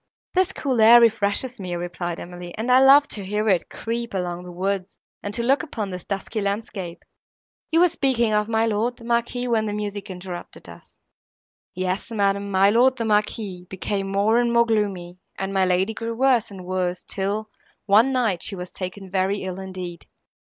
"This 0.33 0.51
cool 0.51 0.81
air 0.81 0.99
refreshes 0.99 1.59
me," 1.59 1.75
replied 1.75 2.19
Emily, 2.19 2.57
"and 2.57 2.71
I 2.71 2.79
love 2.79 3.07
to 3.09 3.23
hear 3.23 3.47
it 3.49 3.69
creep 3.69 4.15
along 4.15 4.41
the 4.45 4.51
woods, 4.51 4.97
and 5.21 5.31
to 5.35 5.43
look 5.43 5.61
upon 5.61 5.91
this 5.91 6.05
dusky 6.05 6.41
landscape. 6.41 7.05
You 7.69 7.81
were 7.81 7.87
speaking 7.87 8.33
of 8.33 8.49
my 8.49 8.65
lord, 8.65 8.97
the 8.97 9.03
Marquis, 9.03 9.47
when 9.47 9.67
the 9.67 9.73
music 9.73 10.09
interrupted 10.09 10.67
us." 10.67 10.97
"Yes, 11.75 12.09
madam, 12.09 12.49
my 12.49 12.71
lord, 12.71 12.95
the 12.97 13.05
Marquis, 13.05 13.67
became 13.69 14.07
more 14.11 14.39
and 14.39 14.51
more 14.51 14.65
gloomy; 14.65 15.19
and 15.37 15.53
my 15.53 15.65
lady 15.67 15.93
grew 15.93 16.15
worse 16.15 16.49
and 16.49 16.65
worse, 16.65 17.03
till, 17.03 17.49
one 17.85 18.11
night, 18.11 18.41
she 18.41 18.55
was 18.55 18.71
taken 18.71 19.07
very 19.11 19.43
ill, 19.43 19.59
indeed. 19.59 20.07